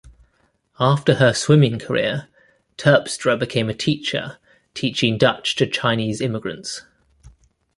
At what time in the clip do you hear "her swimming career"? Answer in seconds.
1.17-2.27